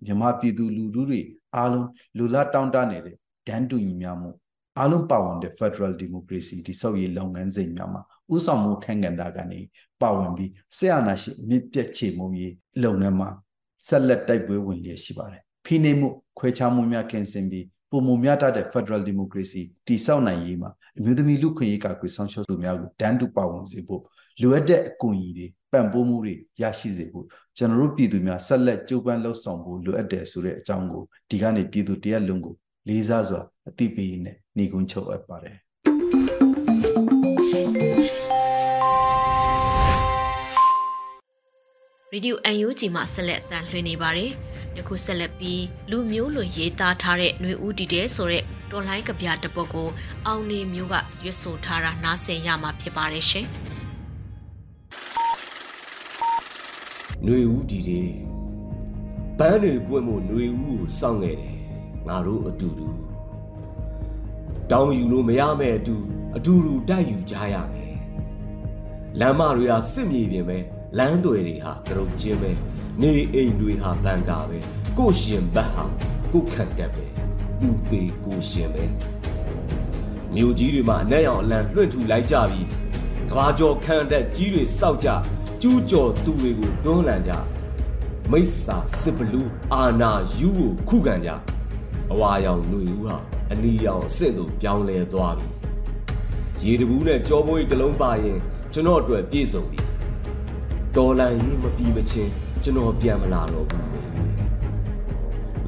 [0.06, 1.22] မြမပြည်သူလူထုတွေ
[1.56, 3.16] အားလုံးလူလာတောင်းတနေတဲ့
[3.48, 4.30] ဒန်းတူညီများမှု
[4.80, 8.02] အားလုံးပါဝင်တဲ့ Federal Democracy ဒီဆောက်ရေးလုပ်ငန်းစဉ်များမှာ
[8.36, 9.60] ဥဆောင်မှုခန့်ကဏ္ဍကနေ
[10.02, 13.30] ပါဝင်ပြီးဆရာနာရှိမြစ်ပြတ်ချေမှုရေးလုပ်ငန်းမှာ
[13.88, 16.10] ဆက်လက်တိုက်ပွဲဝင်လျက်ရှိပါတယ်ဖိနှိပ်မှု
[16.40, 24.02] ခွဲခြားမှုများကင်းစင်ပြီးပုံမများတတ်တဲ့ Federal Democracy တည်ဆောက်နိုင်ရေးမှာအမျိုးသမီးလူခွင့်ရေးကာကွယ်ဆောင်ရှောက်သူများကိုတန်းတူပါဝင်စေဖို့
[24.42, 27.26] လိုအပ်တဲ့အကူအညီတွေပံ့ပိုးမှုတွေရရှိစေဖို့
[27.58, 32.56] ကျွန်တော်တို့ပြည်သူများဆက်လက်ကြိုးပမ်းလှုပ်ဆောင်ဖို့လိုအပ်တယ်ဆိုတဲ့အကြောင်းကိုဒီကနေ့ပြည်သူတရက်လုံးကို
[32.89, 35.57] လေးစားစွာအသိပေးနေနေကုန်းချုပ်အပ်ပါတယ်
[42.15, 44.31] ရေဒီယို UNG မှာဆက်လက်တန်လှည့်နေပါတယ်။
[44.77, 49.89] ယခုဆက်လက်ပြီးလူမျိုးလွန်ရေးသားထားတဲ့ຫນွေဦးတီတဲဆိုတဲ့တော်လိုင်းကဗျာတစ်ပုဒ်ကို
[50.27, 53.47] အောင်နေမျိုးကရွတ်ဆိုထားတာနားဆင်ရမှာဖြစ်ပါတယ်ရှင်။
[57.25, 58.01] ຫນွေဦးဒီဒီ
[59.39, 61.58] ပန်းတွေပွင့်မှုຫນွေဦးကိုစောင့်ခဲ့တယ်
[62.08, 62.88] ငါတို့အတူတူ
[64.72, 65.96] တောင်းယူလို့မရမဲ့အတူ
[66.38, 67.96] အတူတူတိုက်ယူကြရမယ်
[69.20, 70.58] လမ်းမတွေဟာစစ်မြေပြင်ပဲ
[70.98, 72.52] လမ်းတွေတွေဟာကရုတ်ချင်းပဲ
[73.02, 74.58] နေအိမ်တွေဟာဘန်ကာပဲ
[74.98, 75.86] ကိုရှင်ဘတ်ဟာ
[76.34, 77.06] ကိုခန့်တက်ပဲ
[77.60, 78.84] သူသေးကိုရှင်ပဲ
[80.36, 82.68] မြို့ကြီးတွေမှာအနက်ရောင်အလံလွှင့်ထူလိုက်ကြပြီး
[83.32, 85.10] ကဘာကျော်ခန့်တက်ကြီးတွေစောက်ကြ
[85.62, 87.32] ကျူးကျော်သူတွေကိုတွန်းလှန်ကြ
[88.32, 91.30] မိစ္ဆာစစ်ဘလူးအာနာယူကိုခုခံကြ
[92.12, 93.16] အဝါရောင်ຫນွေဦးဟာ
[93.52, 95.48] အနီရောင်အဆင့်သို့ပြောင်းလဲသွားပြီ
[96.64, 98.40] ရေတဘူးနဲ့ကြောပိုးကြီးတစ်လုံးပါရင်
[98.74, 99.80] ကျွန်တော်အတွက်ပြည့်စုံပြီ
[100.96, 102.32] တော်လန်ရေးမပြီးမချင်း
[102.64, 103.88] ကျွန်တော်ပြန်မလာတော့ဘူး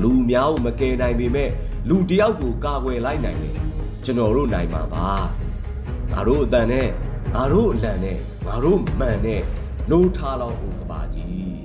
[0.02, 1.50] လူများကိုမကယ်နိုင်ပေမဲ့
[1.90, 3.56] လူတယောက်ကိုကာကွယ်လိုက်နိုင်တယ်
[4.06, 5.08] ကျွန်တော်တို့နိုင်မှာပါ
[6.12, 6.88] ငါတို့အတန်နဲ့
[7.34, 9.42] ငါတို့အလံနဲ့ငါတို့မှန်နဲ့
[9.90, 11.62] နှိုးထားလောက်ကိုကပါကြီး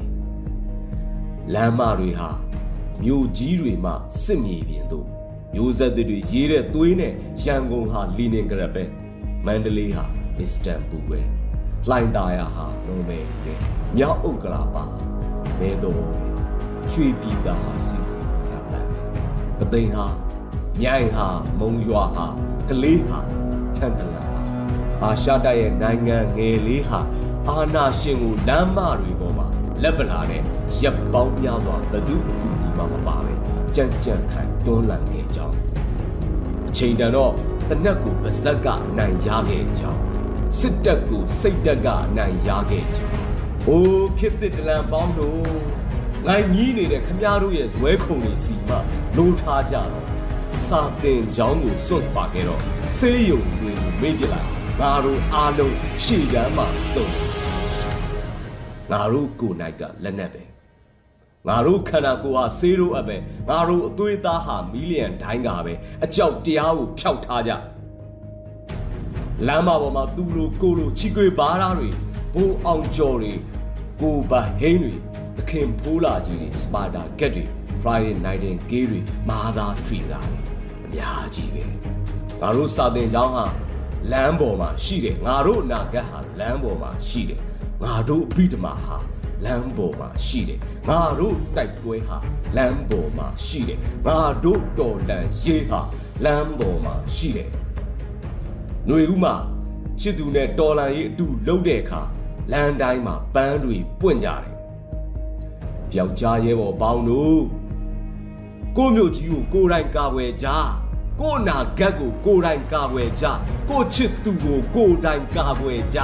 [1.55, 2.29] လမ်းမတွေဟာ
[3.03, 5.07] မြို့ကြီးတွေမှစစ်မြေပြင်တို့
[5.55, 7.13] မျိုးဆက်တွေရေးတဲ့သွေးနဲ့
[7.43, 8.85] ရန်ကုန်ဟာလီနင်ဂရတ်ပဲ
[9.47, 10.05] မန္တလေးဟာ
[10.39, 11.21] အစ္စတန်ဘူပဲ
[11.89, 13.53] လှိုင်သာယာဟာနိုမဲပဲ
[13.97, 14.85] မြောက်ဥက္ကလာပါ
[15.59, 16.03] မဲတော်
[16.93, 18.87] ရွှေပြည်သာဟာစီစီရပန်
[19.59, 20.07] ပသိမ်ဟာ
[20.81, 21.27] မြိုင်ဟာ
[21.61, 22.27] မုံရွာဟာ
[22.69, 23.19] ကလေးဟာ
[23.77, 24.41] ထန်တလန်ဟာ
[25.03, 27.01] အာရှတိုက်ရဲ့နိုင်ငံငယ်လေးဟာ
[27.49, 29.47] အာနာရှင်ကိုလမ်းမတွေပေါ်မှာ
[29.83, 30.43] လက်ပလာနဲ့
[30.81, 33.33] ရပ်ပေါင်းများစွာဘသူအကူကြီး မှမပါပဲ
[33.75, 35.57] ကြံ့ကြံ့ခိုင်တွန်းလှန်ခဲ့ကြောင်း
[36.69, 37.33] အချိန်တန်တော့
[37.69, 40.01] တနက်ကိုပါဇက်ကအနိုင်ရခဲ့ကြောင်း
[40.59, 43.19] စစ်တပ်ကိုစိတ်တက်ကအနိုင်ရခဲ့ကြောင်း
[43.69, 45.51] အိုးခေတ်တစ်တလန်ပေါင်းတို့
[46.27, 48.75] ငိုင်မြီးနေတဲ့ခမားတို့ရဲ့ဇွဲခုံတွေစီမှ
[49.17, 50.07] လိုးထားကြတော့
[50.69, 52.63] စာတင်ကြောင်းကိုစွန့်ခွာခဲ့တော့
[52.99, 54.49] ဆေးရုံတွေကိုမေ့ပြလိုက်
[54.81, 57.09] ငါတို့အားလုံးရှေ့ကမ်းမှာစုံ
[58.91, 60.46] ငါတို့ကိုနိုင်ကလက်နက်ပဲ
[61.49, 63.17] ငါတို့ခန္ဓာကိုယ်ဟာဆေးတို့အပဲ
[63.49, 65.73] ငါတို့အသွေးသားဟာမီလီယံဒိုင်းကပဲ
[66.05, 67.53] အကြောက်တရားကိုဖျောက်ထားကြ
[69.47, 71.89] လမ်းမပေါ်မှာသူလိုကိုလိုချီကွေဘားသားတွေ
[72.35, 73.33] ဘိုးအောင်ကျော်တွေ
[74.01, 74.95] ကိုဘာဟိန်းတွေ
[75.37, 77.45] သခင်ဖိုးလာကြီးတွေစပါတာကက်တွေ
[77.83, 80.41] Friday night and gay တွေမာသာထရီစာတွေ
[80.85, 81.65] အများကြီးပဲ
[82.41, 83.47] ငါတို့စာတင်ကျောင်းဟာ
[84.13, 87.41] လမ်းပေါ်မှာရှိတယ်ငါတို့အနာဂတ်ဟာလမ်းပေါ်မှာရှိတယ်
[87.83, 88.97] ငါတို့အဘိဓမ္မာဟာ
[89.45, 92.17] လမ်းပေါ်မှာရှိတယ်ငါတို့တိုက်ပွဲဟာ
[92.57, 95.81] လမ်းပေါ်မှာရှိတယ်ငါတို့တော်လန်ရေးဟာ
[96.25, 97.49] လမ်းပေါ်မှာရှိတယ်
[98.87, 99.35] ຫນွေဦးမှာ
[100.01, 102.03] ချစ်သူနဲ့တော်လန်ရေးအတူလှုပ်တဲ့အခါ
[102.53, 104.45] လမ်းတိုင်းမှာပန်းတွေပွင့်ကြတယ်
[105.91, 107.43] ပြောက်ကြားရဲဘော်ပေါင်းတို့
[108.77, 110.49] ကိုမျိုးကြီးကိုကိုယ်တိုင်ကာကွယ်ကြ
[111.21, 113.25] ကိုနာဂတ်ကိုကိုယ်တိုင်ကာကွယ်ကြ
[113.71, 116.01] ကိုချစ်သူကိုကိုယ်တိုင်ကာကွယ်ကြ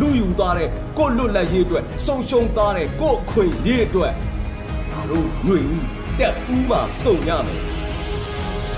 [0.00, 4.12] လူယူသွားတဲ့ကိုလွတ်လပ်ရေးအတွက်ဆုံရှုံသွားတဲ့ကိုအခွင့်ရေးအတွက်
[4.90, 5.84] ငါတို့ຫນွေဦး
[6.18, 7.60] တက်ဦးမှစုံရမယ်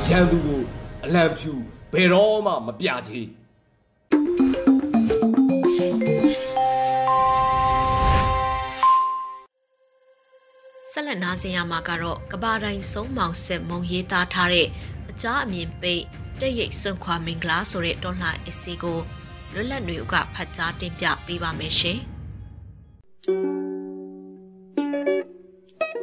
[0.08, 0.60] ရန်သူကို
[1.04, 1.52] အလံဖြူ
[1.92, 3.20] ဘယ်တော့မှမပြချေ
[10.92, 14.68] ဆက်လက်နားဆင်ရမှာကတော့ကဘာတိုင်းဆုံးမောင်စစ်မုံရေးသားထားတဲ့
[15.16, 16.04] အကြားအမြင်ပိတ်
[16.40, 18.98] တက်ရိတ်စွန့်ခွာမင်္ဂလာဆိုတဲ့တော်လှန်အစီကို
[19.52, 21.98] လွတ်လပ်နေဦးကဖတ်ကြားတင်ပြပေးပါမယ်ရှင်။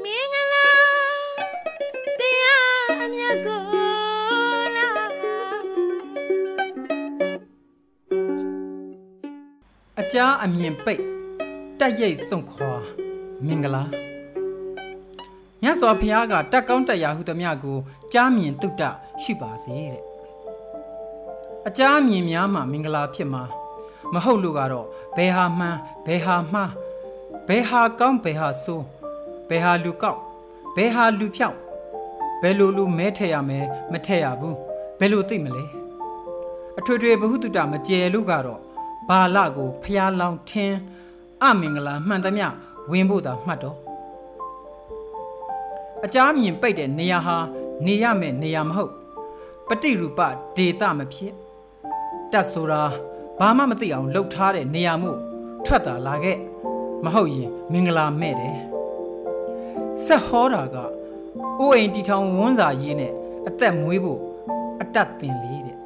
[0.04, 0.68] မင်္ဂလာ
[2.20, 3.60] တရားအမြတ်ကို
[4.78, 4.90] လာ
[10.00, 11.04] အကြားအမြင်ပိတ်
[11.80, 12.74] တက်ရိတ်စွန့်ခွာ
[13.46, 14.11] မင်္ဂလာ
[15.64, 17.78] မြတ်စွာဘုရားကတက်ကောင်းတရားဟုသမျှကို
[18.14, 18.84] ကြားမြင်တုတ္တ
[19.22, 20.02] ရှိပါစေတဲ့
[21.68, 23.44] အကြားမြင်များမှာမင်္ဂလာဖြစ်မှာ
[24.14, 26.72] မဟုတ်လို့ကတော့ဘယ်ဟာမှန်ဘယ်ဟာမှား
[27.48, 28.86] ဘယ်ဟာကောင်းဘယ်ဟာဆိုး
[29.50, 30.20] ဘယ်ဟာလူကောက်
[30.76, 31.58] ဘယ်ဟာလူဖြောက်
[32.42, 34.58] ဘယ်လိုလူမဲထည့်ရမယ်မထည့်ရဘူး
[35.00, 35.64] ဘယ်လိုသိမလဲ
[36.80, 38.60] အထွေထွေဘဟုတုတမကျဲလို့ကတော့
[39.10, 40.78] ဘာလကိုဖျားလောင်ထင်း
[41.44, 42.48] အမင်္ဂလာမှန်သမျှ
[42.92, 43.91] ဝင်ဖို့သာမှတ်တော့
[46.06, 47.38] အကြမ်းမြင်ပိတ်တဲ့နေရာဟာ
[47.86, 48.92] နေရမယ့်နေရာမဟုတ်
[49.68, 50.20] ပฏิရူပ
[50.56, 51.34] ဒေသမဖြစ်
[52.32, 52.82] တတ်ဆိုတာ
[53.40, 55.12] ဘာမှမသိအောင်လှုပ်ထားတဲ့နေရာမှု
[55.66, 56.38] ထွက်တာလာခဲ့
[57.06, 58.58] မဟုတ်ရင်မင်္ဂလာမဲ့တယ်
[60.06, 60.76] ဆက်ဟောတာက
[61.60, 63.14] အိုးအိမ်တီထောင်ဝန်းစာရေးနဲ့
[63.48, 64.20] အသက်မွေးဖို့
[64.82, 65.78] အတတ်တင်လေးတဲ့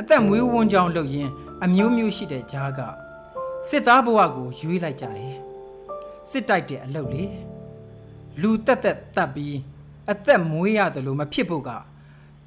[0.00, 1.28] အသက်မွေးဝန်းကြောင်းလုပ်ရင်
[1.64, 2.80] အမျိုးမျိုးရှိတဲ့ဂျားက
[3.68, 5.36] စစ်သားဘဝကိုရွေးလိုက်ကြတယ်
[6.30, 7.24] စစ်တိုက်တဲ့အလုပ်လေ
[8.42, 9.56] လူတက်တက်တက်ပြီး
[10.10, 11.70] အသက်မွေးရတယ်လို့မဖြစ်ဖို့က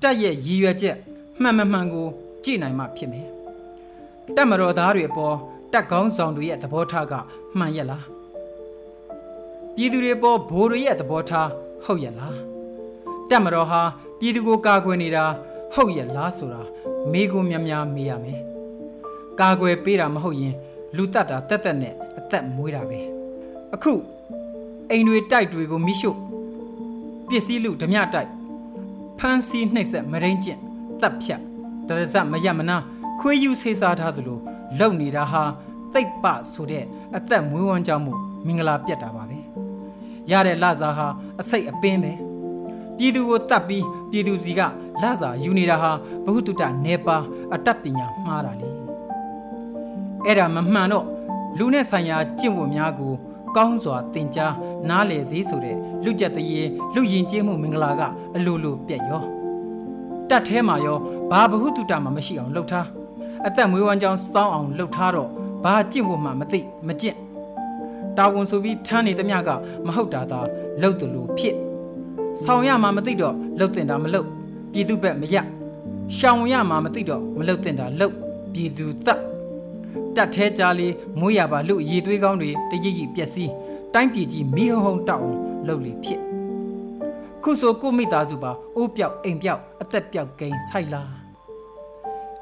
[0.02, 0.98] တက်ရဲ့ရည်ရွယ်ချက်
[1.42, 2.08] မှန်မှန်မှန်ကို
[2.44, 3.28] ကြည့်နိုင်မှဖြစ်မယ်
[4.36, 5.36] တက်မတော်သားတွေအပေါ်
[5.74, 7.14] တက်ကောင်းဆောင်တွေရဲ့သဘောထားက
[7.58, 8.06] မှန်ရက်လား
[9.76, 11.50] ပြည်သူတွေပေါ်ဘိုးတွေရဲ့သဘောထား
[11.86, 12.38] ဟုတ်ရဲ့လား
[13.30, 13.82] တက်မတော်ဟာ
[14.20, 15.26] ပြည်သူကိုကာကွယ်နေတာ
[15.74, 16.62] ဟုတ်ရဲ့လားဆိုတာ
[17.12, 18.42] မေးခွန်းများများမေးရမယ်
[19.40, 20.54] ကာကွယ်ပေးတာမဟုတ်ရင်
[20.96, 23.00] လူတတ်တာတက်တက်နဲ့အသက်မွေးတာပဲ
[23.74, 23.94] အခု
[24.92, 26.12] အိမ်တွေတိုက်တွေကိုမိရှု
[27.28, 28.30] ပစ္စည်းလူဓမြတိုက်
[29.20, 30.60] ဖမ်းဆီးနှိပ်စက်မရင်းကျင့်
[31.02, 31.42] တပ်ဖြတ်
[31.88, 32.78] တရဇက်မရမနာ
[33.20, 34.40] ခွေးယူဆေးစားထားသလို
[34.80, 35.44] လုံနေတာဟာ
[35.94, 38.14] တိတ်ပဆိုတဲ့အသက်မွေးဝမ်းကြောင်းမှု
[38.46, 39.40] မင်္ဂလာပြတ်တာပါပဲ
[40.32, 41.08] ရတဲ့လစာဟာ
[41.40, 42.14] အစိတ်အပင်းပဲ
[42.98, 44.62] ပြည်သူကိုတတ်ပြီးပြည်သူစီက
[45.02, 45.92] လစာယူနေတာဟာ
[46.26, 47.18] ဘဟုတုတနေပါ
[47.54, 48.70] အတတ်ပညာမှားတာလေ
[50.26, 51.06] အဲ့ဒါမမှန်တော့
[51.58, 53.14] လူနဲ့ဆိုင်ရာကျင့်ဝတ်များကို
[53.56, 54.54] ကောင်းစွာသင်ကြား
[54.90, 56.62] နားလည်စေဆိုတဲ့လူကြက်တရေ
[56.96, 58.02] လူရင်ကျေးမှုမင်္ဂလာက
[58.36, 59.24] အလိုလိုပြက်ရော
[60.30, 60.98] တတ်แท้မှာရော
[61.32, 62.88] ဘာဘဟုတုတမှမရှိအောင်လှုပ်ထား
[63.48, 65.30] အသက်မွေးဝမ်းကြောင်းစောင်းအောင်လှုပ်ထားတော့
[65.64, 67.18] ဘာကျင့်ဝတ်မှမသိမကျင့်
[68.18, 69.50] တာဝန်ဆိုပြီးထမ်းနေသမျှက
[69.86, 70.40] မဟုတ်တာသာ
[70.82, 71.56] လှုပ်တယ်လို့ဖြစ်
[72.44, 74.28] ဆောင်ရမှာမသိတော့လှုပ်တင်တာမလှုပ်
[74.74, 75.36] ပြည်သူဘက်မရ
[76.18, 78.16] ရှောင်ရမှာမသိတော့မလှုပ်တင်တာလှုပ်
[78.54, 79.20] ပြည်သူသက်
[80.16, 83.52] တက်သေးကြလေးမွေးရပါလူရည်သွေးကောင်းတွေတကြီးကြီးပျက်စီး
[83.94, 86.22] တိုင်းပြည်ကြီးမိဟုံဟုံတောက်အောင်လှုပ်လေဖြစ်
[87.44, 91.02] ခုဆိုကိုမိသားစုပါအိုးပြောက်အိမ်ပြောက်အသက်ပြောက်ကိန်းဆိုင်လာ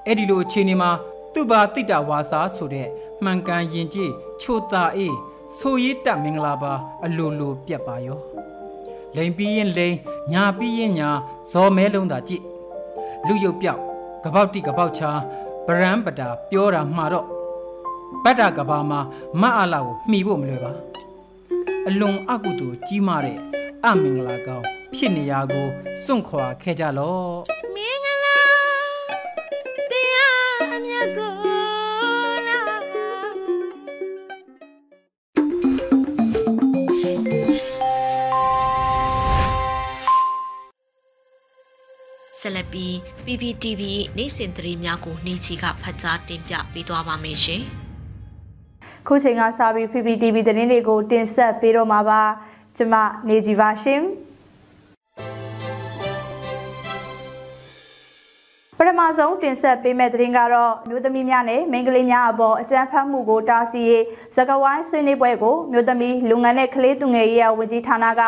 [0.05, 0.91] အဲ့ဒီလိုအခြေအနေမှာ
[1.33, 2.87] သူ့ဘာတိတဝါစာဆိုတဲ့
[3.23, 5.15] မှန်ကန်ရင်ကြည်ချိုတာအေး
[5.57, 6.73] ဆိုရည်တမင်္ဂလာပါ
[7.05, 8.19] အလိုလိုပြက်ပါရော
[9.15, 9.95] လိန်ပြီးရင်လိန်
[10.33, 11.09] ညာပြီးရင်ညာ
[11.51, 12.43] ဇော်မဲလုံးသာကြည့်
[13.27, 13.81] လူရုပ်ပြောက်
[14.23, 15.09] ကပောက်တိကပောက်ချာ
[15.67, 17.25] ဗရန်ပတာပြောတာမှာတော့
[18.23, 18.99] ဗတ္တကဘာမှာ
[19.41, 20.71] မအလာကိုမှီဖို့မလွယ်ပါ
[21.91, 23.37] အလွန်အကုသိုလ်ကြီးမားတဲ့
[23.85, 25.67] အမင်္ဂလာကောင်းဖြစ်နေရာကို
[26.03, 27.33] စွန့်ခွာခဲ့ကြလော့
[27.75, 28.39] မင်္ဂလာ
[29.91, 31.31] တရားအမြတ်ကို
[42.39, 42.93] ဆက်လက်ပြီး
[43.25, 43.81] PPTV
[44.17, 47.63] နေ့စဉ်သတင်းများကိုနေချီကဖတ်ကြားတင်ပြပေးသွားပါမယ်ရှင်။
[49.11, 52.21] ခုချိန်ကစပြီး PPTV သတင်းတွေကိုတင်ဆက်ပေးတော့မှာပါ။
[52.77, 52.95] ကျွန်မ
[53.27, 54.01] နေကြပါရှင်။
[58.77, 64.03] ပထမဆုံးတင်ဆက်ပေးမယ့်သတင်းကတော့မြို့သမီးများနဲ့မိန်းကလေးများအပေါ်အကြမ်းဖက်မှုကိုတားဆီးရေး
[64.35, 68.21] သကဝိုင်းဆွေးနွေးပွဲကိုမြို့သမီးလူငန်းနဲ့ကလေးသူငယ်ရေးဝန်ကြီးဌာနက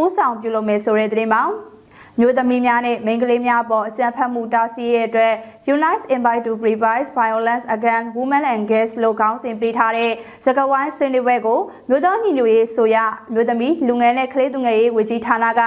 [0.00, 1.42] ဦးဆောင်ပြုလုပ်မယ်ဆိုတဲ့သတင်းပါ။
[2.20, 5.34] မျိုးသမီးများနဲ့မိန်းကလေးများပေါ်အကြမ်းဖက်မှုတားဆီးရဲ့အတွက်
[5.74, 10.12] Unites Invite to Prevent Violence Against Women and Girls လို့ခေါင်းစဉ်ပေးထားတဲ့
[10.44, 12.96] စကားဝိုင်းဆွေးနွေးပွဲကိုမြို့တော်ညီညွတ်ရေးဆိုရ
[13.32, 15.60] မြို့သမီးလူငယ်နဲ့ကလေးသူငယ်ရေးဝေကြီးဌာနက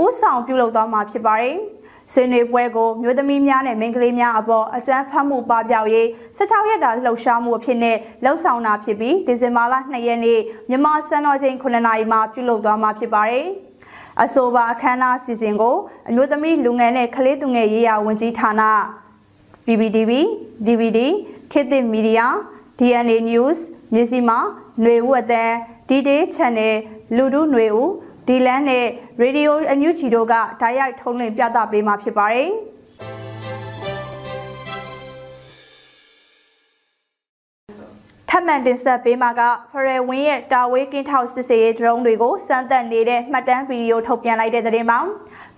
[0.00, 1.56] ဦးဆောင်ပြုလုပ်သွားမှာဖြစ်ပါတယ်။
[2.12, 6.06] ဆွေးနွေးပွဲကိုမြို့သမီးများနဲ့မိန်းကလေးများအပေါ်အကြမ်းဖက်မှုပပျောက်ရေး
[6.38, 13.46] 16ရက်တာလှုပ်ရှားမှုအဖြစ်နဲ့လှုပ်ဆောင်တာဖြစ်ပြီးဒီဇင်ဘာလ2ရက်နေ့မြန်မာစံတော်ချိန်9နာရီမှာပြုလုပ်သွားမှာဖြစ်ပါတယ်။
[14.23, 15.75] အဆိုပါအခမ်းအနားစီစဉ်ကို
[16.09, 18.51] အမျိုးသမီးလူငယ်နဲ့ကလေးသူငယ်ရေးရာဝန်ကြီးဌာန
[19.65, 20.11] PPTV
[20.67, 20.99] DVD
[21.51, 22.27] ခေတ်သစ်မီဒီယာ
[22.79, 23.59] DNA News
[23.93, 24.37] မြစီမာ
[24.81, 25.53] ຫນွေဦးအတန်း
[25.89, 26.75] D-Day Channel
[27.15, 27.89] လူဒုຫນွေဦး
[28.27, 28.85] ဒီလန်းနဲ့
[29.23, 32.49] Radio အန်ယူဂျီတို့ကဓာတ်ရိုက်ထုံးလင်းပြသပေးမှာဖြစ်ပါတယ်။
[38.34, 39.42] ထပ်မံတင်ဆက်ပေးမှာက
[39.72, 45.00] ဖရယ်ဝင်းရဲ့တာဝေးကင်းထောက်စစ်စေးရေးဒရုန်းတွေကိုစမ်းသပ်နေတဲ့မှတ်တမ်းဗီဒီယိုထုတ်ပြန်လိုက်တဲ့သတင်းမှာ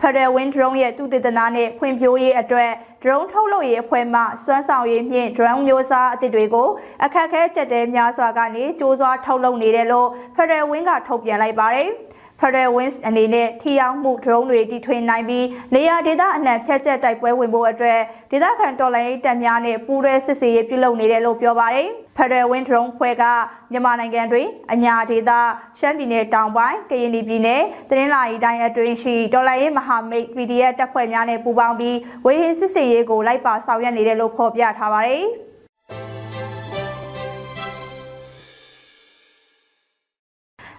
[0.00, 2.70] ဖရယ်ဝင်းဒရုန်းရဲ့သူတည်တနာနဲ့ဖွံ့ဖြိုးရေးအတွက်
[3.02, 6.68] ဒရုန်းထုတ်လုပ်ရေးအဖွဲ့မှစွမ်းဆောင်ရေးမြင့်ဒရုန်းမျိုးစားအသစ်တွေကို
[7.04, 11.88] အခက်အခဲချက်တဲများစွာကနေစ조사ထုတ်လုပ်နေတယ်လို့ဖရယ်ဝင်းကထုတ်ပြန်လိုက်ပါတယ်။
[12.44, 23.24] Federal Wings အနေနဲ့ထိရောက်မှု drone တွေတီထွင်နိုင်ပြီးနေရာဒေသအနှံဖြတ်ချက်တိုက်ပွဲဝင်ဖို့အတွက်ဒေသခံတော်လှန်ရေးတပ်များနဲ့ပူးရဲစစ်စေးရေးပြုလုပ်နေတယ်လို့ပြောပါတယ်။ Federal Wing Drone ဖွဲ့က
[23.72, 25.30] မြန်မာနိုင်ငံတွင်အညာဒေသ
[25.78, 35.24] ရှမ်းပြည်နယ်တောင်ပိုင်းကရင်ပြည်နယ်တနင်္လာရီတိုင်းအတွင်းရှိတော်လှန်ရေးမဟာမိတ် PDF တပ်ဖွဲ့များနဲ့ပူးပေါင်းပြီးဝေဟင်စစ်စေးရေးကိုလိုက်ပါဆောင်ရွက်နေတယ်လို့ဖော်ပြထားပါတယ်။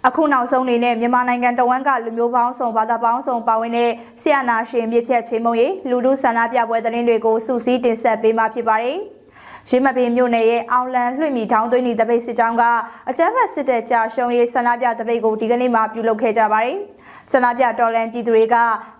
[0.07, 3.91] အခုနောက်ဆုံးအနေနဲ့မြန်မာနိုင်ငံတဝန်းကလူမျိုးပေါင်းစုံဘာသာပေါင်းစုံပါဝင်တဲ့
[4.21, 8.97] ဆီယနာရှင်မြစ်ဖြတ်ချင်းမုံရီလူလူဆန္ဒပြပွဲသတင်းတွေကိုစူးစီးတင်ဆက်ပေးမှာဖြစ်ပါတယ်။
[9.69, 12.63] ရင်းမပင်မြို့နယ်ရဲ့အောင်လန်လွှင့်မီထောင်းသွင်းသည့်တပိတ်စစ်ကြောင်းက
[13.09, 16.77] အကြမ်းဖက်စစ်တပ်ကြာရှုံးရေးဆန္ဒပြတပိတ်ကိုဒီကနေ့မှပြုလုပ်ခဲ့ကြပါတယ်။
[17.31, 18.55] ဆန္ဒပြတော်လန်ပြည်သူတွေက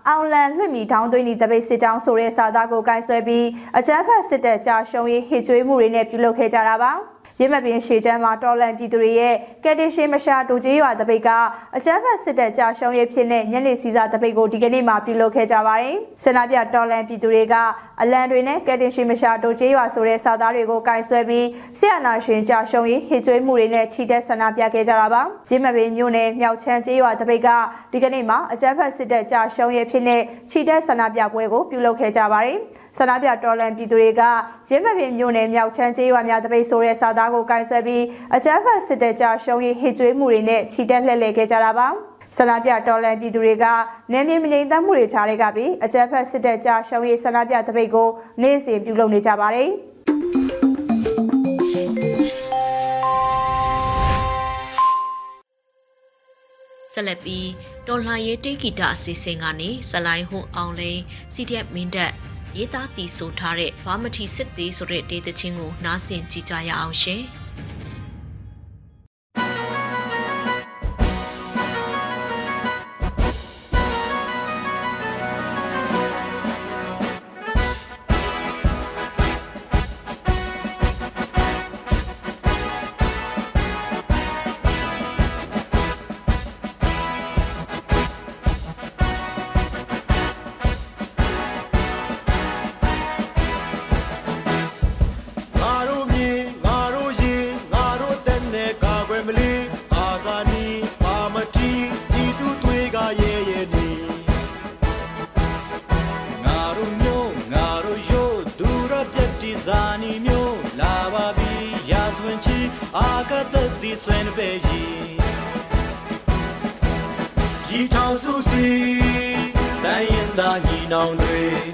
[0.08, 3.46] အောင်လန်လွှင့်မီထောင်းသွင်းသည့်တပိတ်စစ်ကြောင်းဆိုတဲ့စာသားကိုကင်ဆွဲပြီး
[3.78, 6.92] အကြမ်းဖက်စစ်တပ်ကြာရှုံးရေးဟစ်ကြွေးမှုတွေနဲ့ပြုလုပ်ခဲ့ကြတာပါ။
[7.40, 11.30] ရင်းမပင်ရှေချမ်းမှာတော်လန်ပြည်သူတွေရဲ့ကက်တင်ရှင်းမရှာတူကြီးရွာတပိတ်က
[11.76, 15.94] အကြမ်းဖက်စစ်တပ်ကြာရှုံးရေးဖြစ်တဲ့ညနေစီစာတပိတ်ကိုဒီကနေ့မှပြုလုပ်ခဲ့ကြပါတယ်။
[16.24, 17.54] ဆန္ဒပြတော်လန်ပြည်သူတွေက
[18.02, 21.46] အလံတွေနဲ့ကက်တင်ရှင်းမရှာတူကြီးရွာဆိုတဲ့စာသားတွေကိုကင်ဆွဲပြီး
[21.78, 27.48] ဆရာနာရှင်ကြာရှုံးရေးဟစ်ကြွေးမှုတွေနဲ့ချီတက်ဆန္ဒပြခဲ့ကြတာပါ။ရင်းမပင်မြို့နယ်မြောက်ချမ်းကြီးရွာတပိတ်က
[27.92, 32.58] ဒီကနေ့မှအကြမ်းဖက်စစ်တပ်ကြာရှုံးရေးဖြစ်တဲ့ချီတက်ဆန္ဒပြပွဲကိုပြုလုပ်ခဲ့ကြပါတယ်။
[32.98, 34.22] ဆန္ဒပြတော်လန်ပြည်သူတွေက
[34.70, 38.04] ရင်းမပင်မြို့နယ်မြောက်ချမ်းကျေးရွာများတပိတ်ဆိုတဲ့စာသားကိုကင်ဆယ်ပြီး
[38.36, 41.88] အကြမ်းဖက်စစ်တပ်ကြရှုံးရေးဟစ်ကြွေးမှုတွေနဲ့ချီတက်လှည့်လည်ခဲ့ကြတာပါ
[42.36, 43.64] ဆန္ဒပြတော်လန်ပြည်သူတွေက
[44.12, 48.08] နေမြေမငြိမ်သက်မှုတွေချားတွေကပြီးအကြမ်းဖက်စစ်တပ်ကြရှုံးရေးဆန္ဒပြတပိတ်ကို
[48.42, 49.70] နေ့စဉ်ပြုလုပ်နေကြပါတယ်
[56.92, 57.48] ဆက်လက်ပြီး
[57.86, 61.00] တော်လှန်ရေးတိတ်ဂီတာအစီအစဉ်ကနေဇလိုင်းဟွန်အောင်လိန်
[61.34, 62.12] CDF မင်းတပ်
[62.56, 67.22] ရေးသားတည်ဆိုထားတဲ့ဘာမထီစစ်သေးဆိုတဲ့ဒေသချင်းကိုနားဆင်ကြကြရအောင်ရှင်။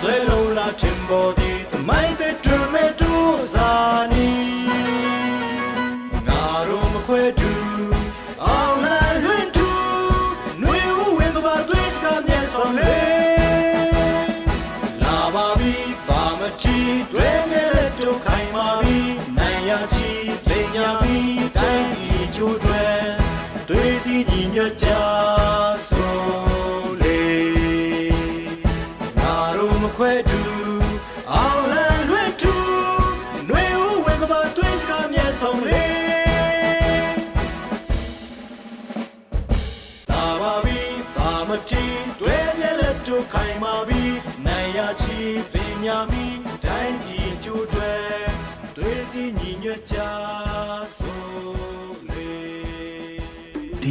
[0.00, 1.39] suelo una chimbota.